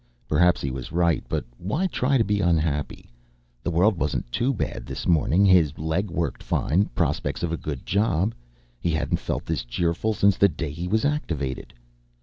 Perhaps 0.27 0.61
he 0.61 0.71
was 0.71 0.91
right, 0.91 1.23
but 1.29 1.45
why 1.59 1.85
try 1.85 2.17
to 2.17 2.23
be 2.23 2.39
unhappy. 2.39 3.11
The 3.61 3.69
world 3.69 3.99
wasn't 3.99 4.31
too 4.31 4.51
bad 4.51 4.83
this 4.87 5.05
morning 5.05 5.45
his 5.45 5.77
leg 5.77 6.09
worked 6.09 6.41
fine, 6.41 6.85
prospects 6.95 7.43
of 7.43 7.51
a 7.51 7.55
good 7.55 7.85
job 7.85 8.33
he 8.79 8.93
hadn't 8.93 9.17
felt 9.17 9.45
this 9.45 9.63
cheerful 9.63 10.15
since 10.15 10.37
the 10.37 10.49
day 10.49 10.71
he 10.71 10.87
was 10.87 11.05
activated. 11.05 11.71